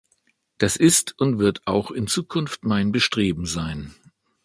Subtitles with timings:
[0.57, 3.93] Das ist und wird auch in Zukunft mein Bestreben sein.